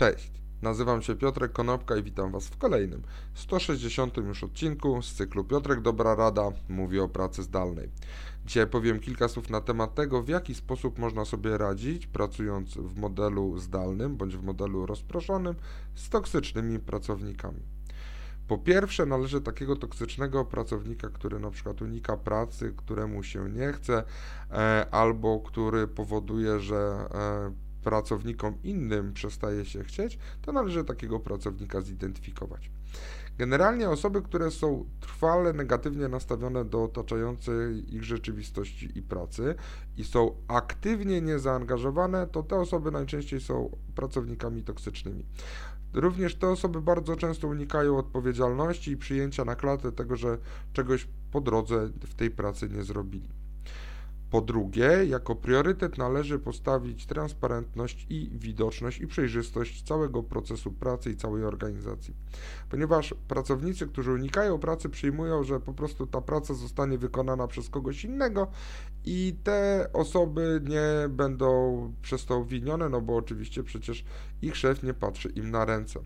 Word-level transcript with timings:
Cześć, 0.00 0.32
nazywam 0.62 1.02
się 1.02 1.16
Piotrek 1.16 1.52
Konopka 1.52 1.96
i 1.96 2.02
witam 2.02 2.32
Was 2.32 2.48
w 2.48 2.58
kolejnym, 2.58 3.02
160 3.34 4.16
już 4.16 4.44
odcinku 4.44 5.02
z 5.02 5.14
cyklu 5.14 5.44
Piotrek 5.44 5.80
Dobra 5.80 6.14
Rada 6.14 6.50
mówi 6.68 7.00
o 7.00 7.08
pracy 7.08 7.42
zdalnej. 7.42 7.88
Dzisiaj 8.46 8.66
powiem 8.66 9.00
kilka 9.00 9.28
słów 9.28 9.50
na 9.50 9.60
temat 9.60 9.94
tego, 9.94 10.22
w 10.22 10.28
jaki 10.28 10.54
sposób 10.54 10.98
można 10.98 11.24
sobie 11.24 11.58
radzić, 11.58 12.06
pracując 12.06 12.74
w 12.74 12.98
modelu 12.98 13.58
zdalnym 13.58 14.16
bądź 14.16 14.36
w 14.36 14.42
modelu 14.42 14.86
rozproszonym 14.86 15.54
z 15.94 16.08
toksycznymi 16.08 16.78
pracownikami. 16.78 17.62
Po 18.48 18.58
pierwsze, 18.58 19.06
należy 19.06 19.40
takiego 19.40 19.76
toksycznego 19.76 20.44
pracownika, 20.44 21.08
który 21.08 21.38
na 21.38 21.50
przykład 21.50 21.82
unika 21.82 22.16
pracy, 22.16 22.74
któremu 22.76 23.22
się 23.22 23.50
nie 23.50 23.72
chce, 23.72 24.04
e, 24.50 24.86
albo 24.90 25.40
który 25.40 25.88
powoduje, 25.88 26.60
że 26.60 27.08
e, 27.14 27.69
pracownikom 27.82 28.54
innym 28.62 29.12
przestaje 29.12 29.64
się 29.64 29.84
chcieć, 29.84 30.18
to 30.42 30.52
należy 30.52 30.84
takiego 30.84 31.20
pracownika 31.20 31.80
zidentyfikować. 31.80 32.70
Generalnie 33.38 33.90
osoby, 33.90 34.22
które 34.22 34.50
są 34.50 34.84
trwale 35.00 35.52
negatywnie 35.52 36.08
nastawione 36.08 36.64
do 36.64 36.82
otaczającej 36.82 37.94
ich 37.94 38.04
rzeczywistości 38.04 38.98
i 38.98 39.02
pracy 39.02 39.54
i 39.96 40.04
są 40.04 40.36
aktywnie 40.48 41.20
niezaangażowane, 41.20 42.26
to 42.26 42.42
te 42.42 42.56
osoby 42.56 42.90
najczęściej 42.90 43.40
są 43.40 43.76
pracownikami 43.94 44.62
toksycznymi. 44.62 45.26
Również 45.94 46.34
te 46.34 46.48
osoby 46.48 46.80
bardzo 46.80 47.16
często 47.16 47.48
unikają 47.48 47.98
odpowiedzialności 47.98 48.90
i 48.90 48.96
przyjęcia 48.96 49.44
na 49.44 49.56
klatę 49.56 49.92
tego, 49.92 50.16
że 50.16 50.38
czegoś 50.72 51.08
po 51.32 51.40
drodze 51.40 51.86
w 51.86 52.14
tej 52.14 52.30
pracy 52.30 52.68
nie 52.68 52.84
zrobili. 52.84 53.39
Po 54.30 54.40
drugie, 54.40 55.04
jako 55.06 55.36
priorytet 55.36 55.98
należy 55.98 56.38
postawić 56.38 57.06
transparentność 57.06 58.06
i 58.10 58.30
widoczność 58.32 59.00
i 59.00 59.06
przejrzystość 59.06 59.82
całego 59.82 60.22
procesu 60.22 60.72
pracy 60.72 61.10
i 61.10 61.16
całej 61.16 61.44
organizacji. 61.44 62.14
Ponieważ 62.70 63.14
pracownicy, 63.28 63.86
którzy 63.86 64.12
unikają 64.12 64.58
pracy, 64.58 64.88
przyjmują, 64.88 65.44
że 65.44 65.60
po 65.60 65.72
prostu 65.72 66.06
ta 66.06 66.20
praca 66.20 66.54
zostanie 66.54 66.98
wykonana 66.98 67.46
przez 67.46 67.68
kogoś 67.68 68.04
innego 68.04 68.46
i 69.04 69.36
te 69.44 69.90
osoby 69.92 70.60
nie 70.64 71.08
będą 71.08 71.92
przez 72.02 72.26
to 72.26 72.44
winione, 72.44 72.88
no 72.88 73.00
bo 73.00 73.16
oczywiście 73.16 73.62
przecież 73.62 74.04
ich 74.42 74.56
szef 74.56 74.82
nie 74.82 74.94
patrzy 74.94 75.28
im 75.28 75.50
na 75.50 75.64
ręce. 75.64 76.00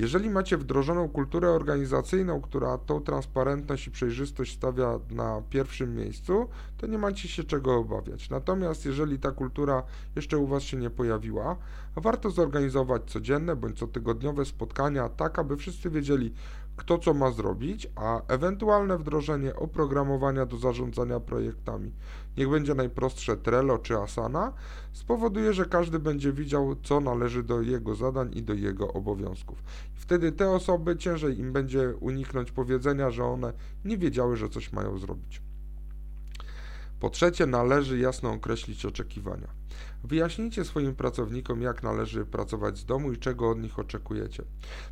Jeżeli 0.00 0.30
macie 0.30 0.56
wdrożoną 0.56 1.08
kulturę 1.08 1.50
organizacyjną, 1.50 2.40
która 2.40 2.78
tą 2.78 3.00
transparentność 3.00 3.86
i 3.86 3.90
przejrzystość 3.90 4.56
stawia 4.56 4.98
na 5.10 5.42
pierwszym 5.50 5.94
miejscu, 5.96 6.48
to 6.78 6.86
nie 6.86 6.98
macie 6.98 7.28
się 7.28 7.44
czego 7.44 7.76
obawiać. 7.76 8.30
Natomiast 8.30 8.84
jeżeli 8.86 9.18
ta 9.18 9.30
kultura 9.30 9.82
jeszcze 10.16 10.38
u 10.38 10.46
Was 10.46 10.62
się 10.62 10.76
nie 10.76 10.90
pojawiła, 10.90 11.56
warto 11.96 12.30
zorganizować 12.30 13.02
codzienne 13.10 13.56
bądź 13.56 13.78
cotygodniowe 13.78 14.44
spotkania, 14.44 15.08
tak 15.08 15.38
aby 15.38 15.56
wszyscy 15.56 15.90
wiedzieli, 15.90 16.34
kto 16.80 16.98
co 16.98 17.14
ma 17.14 17.30
zrobić, 17.30 17.88
a 17.96 18.22
ewentualne 18.28 18.98
wdrożenie 18.98 19.56
oprogramowania 19.56 20.46
do 20.46 20.56
zarządzania 20.56 21.20
projektami, 21.20 21.92
niech 22.36 22.50
będzie 22.50 22.74
najprostsze 22.74 23.36
Trello 23.36 23.78
czy 23.78 23.96
Asana, 23.96 24.52
spowoduje, 24.92 25.52
że 25.52 25.64
każdy 25.64 25.98
będzie 25.98 26.32
widział, 26.32 26.76
co 26.82 27.00
należy 27.00 27.42
do 27.42 27.60
jego 27.60 27.94
zadań 27.94 28.30
i 28.34 28.42
do 28.42 28.54
jego 28.54 28.92
obowiązków. 28.92 29.62
Wtedy 29.94 30.32
te 30.32 30.50
osoby 30.50 30.96
ciężej 30.96 31.38
im 31.38 31.52
będzie 31.52 31.94
uniknąć 32.00 32.52
powiedzenia, 32.52 33.10
że 33.10 33.24
one 33.24 33.52
nie 33.84 33.98
wiedziały, 33.98 34.36
że 34.36 34.48
coś 34.48 34.72
mają 34.72 34.98
zrobić. 34.98 35.49
Po 37.00 37.10
trzecie, 37.10 37.46
należy 37.46 37.98
jasno 37.98 38.32
określić 38.32 38.86
oczekiwania. 38.86 39.48
Wyjaśnijcie 40.04 40.64
swoim 40.64 40.94
pracownikom, 40.94 41.62
jak 41.62 41.82
należy 41.82 42.26
pracować 42.26 42.78
z 42.78 42.84
domu 42.84 43.12
i 43.12 43.18
czego 43.18 43.50
od 43.50 43.58
nich 43.62 43.78
oczekujecie. 43.78 44.42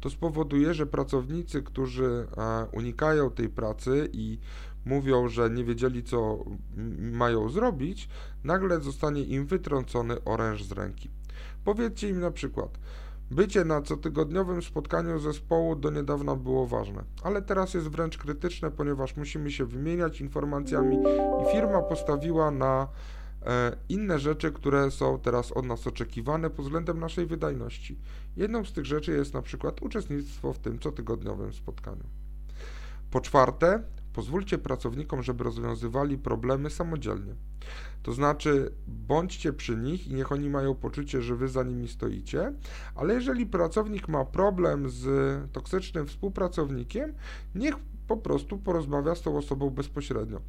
To 0.00 0.10
spowoduje, 0.10 0.74
że 0.74 0.86
pracownicy, 0.86 1.62
którzy 1.62 2.26
e, 2.36 2.66
unikają 2.72 3.30
tej 3.30 3.48
pracy 3.48 4.08
i 4.12 4.38
mówią, 4.84 5.28
że 5.28 5.50
nie 5.50 5.64
wiedzieli, 5.64 6.02
co 6.02 6.44
mają 6.98 7.48
zrobić, 7.48 8.08
nagle 8.44 8.80
zostanie 8.80 9.22
im 9.22 9.46
wytrącony 9.46 10.24
oręż 10.24 10.64
z 10.64 10.72
ręki. 10.72 11.10
Powiedzcie 11.64 12.08
im 12.08 12.20
na 12.20 12.30
przykład: 12.30 12.78
Bycie 13.32 13.64
na 13.64 13.82
cotygodniowym 13.82 14.62
spotkaniu 14.62 15.18
zespołu 15.18 15.76
do 15.76 15.90
niedawna 15.90 16.36
było 16.36 16.66
ważne, 16.66 17.04
ale 17.22 17.42
teraz 17.42 17.74
jest 17.74 17.88
wręcz 17.88 18.18
krytyczne, 18.18 18.70
ponieważ 18.70 19.16
musimy 19.16 19.50
się 19.50 19.64
wymieniać 19.64 20.20
informacjami 20.20 20.96
i 21.42 21.52
firma 21.52 21.82
postawiła 21.82 22.50
na 22.50 22.88
e, 23.46 23.76
inne 23.88 24.18
rzeczy, 24.18 24.52
które 24.52 24.90
są 24.90 25.18
teraz 25.18 25.52
od 25.52 25.66
nas 25.66 25.86
oczekiwane 25.86 26.50
pod 26.50 26.64
względem 26.64 27.00
naszej 27.00 27.26
wydajności. 27.26 27.98
Jedną 28.36 28.64
z 28.64 28.72
tych 28.72 28.84
rzeczy 28.84 29.12
jest 29.12 29.34
na 29.34 29.42
przykład 29.42 29.82
uczestnictwo 29.82 30.52
w 30.52 30.58
tym 30.58 30.78
cotygodniowym 30.78 31.52
spotkaniu. 31.52 32.04
Po 33.10 33.20
czwarte, 33.20 33.82
Pozwólcie 34.12 34.58
pracownikom, 34.58 35.22
żeby 35.22 35.44
rozwiązywali 35.44 36.18
problemy 36.18 36.70
samodzielnie. 36.70 37.34
To 38.02 38.12
znaczy, 38.12 38.72
bądźcie 38.86 39.52
przy 39.52 39.76
nich 39.76 40.08
i 40.08 40.14
niech 40.14 40.32
oni 40.32 40.50
mają 40.50 40.74
poczucie, 40.74 41.22
że 41.22 41.36
wy 41.36 41.48
za 41.48 41.62
nimi 41.62 41.88
stoicie, 41.88 42.52
ale 42.94 43.14
jeżeli 43.14 43.46
pracownik 43.46 44.08
ma 44.08 44.24
problem 44.24 44.90
z 44.90 45.04
toksycznym 45.52 46.06
współpracownikiem, 46.06 47.14
niech 47.54 47.74
po 48.08 48.16
prostu 48.16 48.58
porozmawia 48.58 49.14
z 49.14 49.22
tą 49.22 49.36
osobą 49.36 49.70
bezpośrednio. 49.70 50.40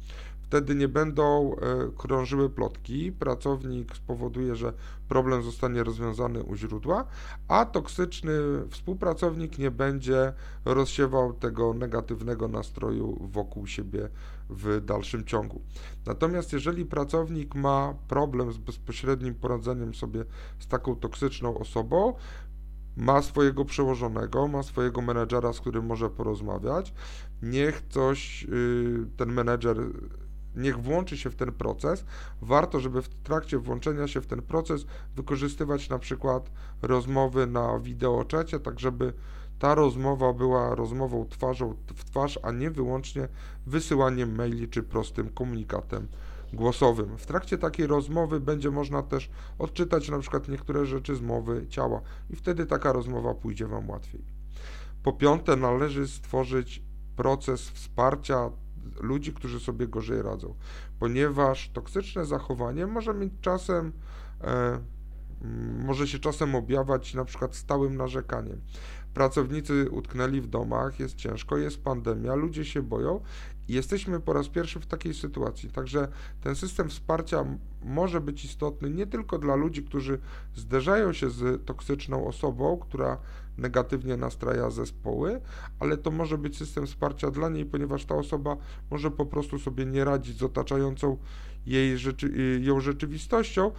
Wtedy 0.42 0.74
nie 0.74 0.88
będą 0.88 1.56
e, 1.56 1.56
krążyły 1.98 2.50
plotki, 2.50 3.12
pracownik 3.12 3.96
spowoduje, 3.96 4.56
że 4.56 4.72
problem 5.08 5.42
zostanie 5.42 5.84
rozwiązany 5.84 6.42
u 6.42 6.56
źródła, 6.56 7.04
a 7.48 7.64
toksyczny 7.64 8.32
współpracownik 8.70 9.58
nie 9.58 9.70
będzie 9.70 10.32
rozsiewał 10.64 11.32
tego 11.32 11.74
negatywnego 11.74 12.48
nastroju 12.48 13.28
wokół 13.32 13.66
siebie 13.66 14.08
w 14.50 14.80
dalszym 14.84 15.24
ciągu. 15.24 15.60
Natomiast 16.06 16.52
jeżeli 16.52 16.84
pracownik 16.84 17.03
ma 17.54 17.94
problem 18.08 18.52
z 18.52 18.58
bezpośrednim 18.58 19.34
poradzeniem 19.34 19.94
sobie 19.94 20.24
z 20.58 20.66
taką 20.66 20.96
toksyczną 20.96 21.58
osobą, 21.58 22.14
ma 22.96 23.22
swojego 23.22 23.64
przełożonego, 23.64 24.48
ma 24.48 24.62
swojego 24.62 25.02
menedżera, 25.02 25.52
z 25.52 25.60
którym 25.60 25.86
może 25.86 26.10
porozmawiać. 26.10 26.94
Niech 27.42 27.82
coś 27.90 28.44
y, 28.44 29.06
ten 29.16 29.32
menedżer 29.32 29.76
niech 30.56 30.82
włączy 30.82 31.16
się 31.16 31.30
w 31.30 31.36
ten 31.36 31.52
proces. 31.52 32.04
Warto, 32.42 32.80
żeby 32.80 33.02
w 33.02 33.08
trakcie 33.08 33.58
włączenia 33.58 34.08
się 34.08 34.20
w 34.20 34.26
ten 34.26 34.42
proces 34.42 34.86
wykorzystywać 35.16 35.88
na 35.88 35.98
przykład 35.98 36.50
rozmowy 36.82 37.46
na 37.46 37.78
wideoczacie, 37.78 38.60
tak 38.60 38.80
żeby 38.80 39.12
ta 39.58 39.74
rozmowa 39.74 40.32
była 40.32 40.74
rozmową 40.74 41.26
twarzą 41.28 41.74
w 41.94 42.04
twarz, 42.04 42.38
a 42.42 42.52
nie 42.52 42.70
wyłącznie 42.70 43.28
wysyłaniem 43.66 44.34
maili 44.34 44.68
czy 44.68 44.82
prostym 44.82 45.28
komunikatem 45.28 46.08
głosowym. 46.54 47.18
W 47.18 47.26
trakcie 47.26 47.58
takiej 47.58 47.86
rozmowy 47.86 48.40
będzie 48.40 48.70
można 48.70 49.02
też 49.02 49.30
odczytać 49.58 50.08
na 50.08 50.18
przykład 50.18 50.48
niektóre 50.48 50.86
rzeczy 50.86 51.16
z 51.16 51.20
mowy 51.20 51.66
ciała 51.68 52.00
i 52.30 52.36
wtedy 52.36 52.66
taka 52.66 52.92
rozmowa 52.92 53.34
pójdzie 53.34 53.66
Wam 53.66 53.90
łatwiej. 53.90 54.24
Po 55.02 55.12
piąte, 55.12 55.56
należy 55.56 56.08
stworzyć 56.08 56.82
proces 57.16 57.70
wsparcia 57.70 58.50
ludzi, 59.00 59.32
którzy 59.32 59.60
sobie 59.60 59.88
gorzej 59.88 60.22
radzą, 60.22 60.54
ponieważ 60.98 61.70
toksyczne 61.70 62.26
zachowanie 62.26 62.86
może 62.86 63.14
mieć 63.14 63.32
czasem 63.40 63.92
e, 64.40 64.78
może 65.84 66.08
się 66.08 66.18
czasem 66.18 66.54
objawiać 66.54 67.14
na 67.14 67.24
przykład 67.24 67.56
stałym 67.56 67.96
narzekaniem. 67.96 68.60
Pracownicy 69.14 69.90
utknęli 69.90 70.40
w 70.40 70.46
domach, 70.46 71.00
jest 71.00 71.14
ciężko, 71.14 71.56
jest 71.56 71.82
pandemia, 71.82 72.34
ludzie 72.34 72.64
się 72.64 72.82
boją 72.82 73.20
i 73.68 73.72
jesteśmy 73.72 74.20
po 74.20 74.32
raz 74.32 74.48
pierwszy 74.48 74.80
w 74.80 74.86
takiej 74.86 75.14
sytuacji. 75.14 75.70
Także 75.70 76.08
ten 76.40 76.54
system 76.54 76.88
wsparcia 76.88 77.44
może 77.82 78.20
być 78.20 78.44
istotny 78.44 78.90
nie 78.90 79.06
tylko 79.06 79.38
dla 79.38 79.54
ludzi, 79.54 79.82
którzy 79.82 80.18
zderzają 80.54 81.12
się 81.12 81.30
z 81.30 81.66
toksyczną 81.66 82.26
osobą, 82.26 82.78
która 82.78 83.18
negatywnie 83.58 84.16
nastraja 84.16 84.70
zespoły, 84.70 85.40
ale 85.80 85.96
to 85.96 86.10
może 86.10 86.38
być 86.38 86.58
system 86.58 86.86
wsparcia 86.86 87.30
dla 87.30 87.48
niej, 87.48 87.66
ponieważ 87.66 88.04
ta 88.04 88.14
osoba 88.14 88.56
może 88.90 89.10
po 89.10 89.26
prostu 89.26 89.58
sobie 89.58 89.86
nie 89.86 90.04
radzić 90.04 90.38
z 90.38 90.42
otaczającą 90.42 91.16
jej 91.66 91.98
rzeczy, 91.98 92.60
ją 92.62 92.80
rzeczywistością 92.80 93.70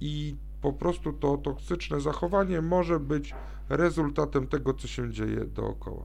i 0.00 0.36
po 0.60 0.72
prostu 0.72 1.12
to 1.12 1.36
toksyczne 1.36 2.00
zachowanie 2.00 2.62
może 2.62 3.00
być 3.00 3.34
rezultatem 3.68 4.46
tego, 4.46 4.74
co 4.74 4.88
się 4.88 5.12
dzieje 5.12 5.44
dookoła. 5.44 6.04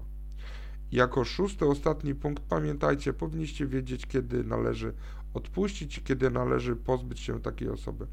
Jako 0.91 1.23
szósty, 1.23 1.65
ostatni 1.65 2.15
punkt, 2.15 2.43
pamiętajcie, 2.43 3.13
powinniście 3.13 3.67
wiedzieć, 3.67 4.05
kiedy 4.05 4.43
należy 4.43 4.93
odpuścić 5.35 6.01
kiedy 6.03 6.29
należy 6.29 6.75
pozbyć 6.75 7.19
się 7.19 7.41
takiej 7.41 7.69
osoby. 7.69 8.07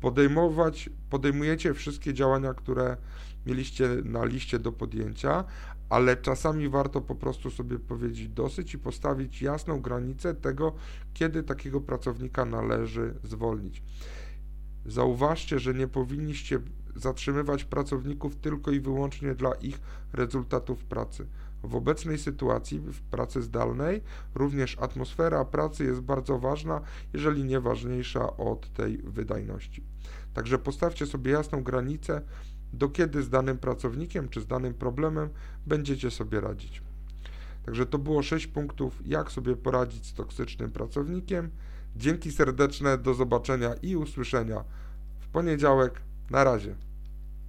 Podejmować, 0.00 0.90
podejmujecie 1.10 1.74
wszystkie 1.74 2.14
działania, 2.14 2.54
które 2.54 2.96
mieliście 3.46 3.88
na 4.04 4.24
liście 4.24 4.58
do 4.58 4.72
podjęcia, 4.72 5.44
ale 5.88 6.16
czasami 6.16 6.68
warto 6.68 7.00
po 7.00 7.14
prostu 7.14 7.50
sobie 7.50 7.78
powiedzieć 7.78 8.28
dosyć 8.28 8.74
i 8.74 8.78
postawić 8.78 9.42
jasną 9.42 9.80
granicę 9.80 10.34
tego, 10.34 10.72
kiedy 11.14 11.42
takiego 11.42 11.80
pracownika 11.80 12.44
należy 12.44 13.14
zwolnić. 13.24 13.82
Zauważcie, 14.90 15.58
że 15.58 15.74
nie 15.74 15.88
powinniście 15.88 16.60
zatrzymywać 16.96 17.64
pracowników 17.64 18.36
tylko 18.36 18.70
i 18.70 18.80
wyłącznie 18.80 19.34
dla 19.34 19.52
ich 19.52 19.80
rezultatów 20.12 20.84
pracy. 20.84 21.26
W 21.62 21.74
obecnej 21.74 22.18
sytuacji 22.18 22.78
w 22.78 23.00
pracy 23.00 23.42
zdalnej 23.42 24.02
również 24.34 24.78
atmosfera 24.78 25.44
pracy 25.44 25.84
jest 25.84 26.00
bardzo 26.00 26.38
ważna, 26.38 26.80
jeżeli 27.12 27.44
nie 27.44 27.60
ważniejsza 27.60 28.36
od 28.36 28.72
tej 28.72 28.98
wydajności. 28.98 29.84
Także 30.34 30.58
postawcie 30.58 31.06
sobie 31.06 31.32
jasną 31.32 31.62
granicę, 31.62 32.22
do 32.72 32.88
kiedy 32.88 33.22
z 33.22 33.28
danym 33.28 33.58
pracownikiem 33.58 34.28
czy 34.28 34.40
z 34.40 34.46
danym 34.46 34.74
problemem 34.74 35.28
będziecie 35.66 36.10
sobie 36.10 36.40
radzić. 36.40 36.82
Także 37.66 37.86
to 37.86 37.98
było 37.98 38.22
6 38.22 38.46
punktów, 38.46 39.02
jak 39.04 39.32
sobie 39.32 39.56
poradzić 39.56 40.06
z 40.06 40.14
toksycznym 40.14 40.70
pracownikiem. 40.70 41.50
Dzięki 41.96 42.32
serdeczne, 42.32 42.98
do 42.98 43.14
zobaczenia 43.14 43.74
i 43.82 43.96
usłyszenia 43.96 44.64
w 45.20 45.28
poniedziałek. 45.28 46.02
Na 46.30 46.44
razie. 46.44 46.74